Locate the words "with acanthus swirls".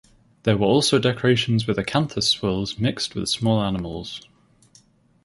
1.67-2.79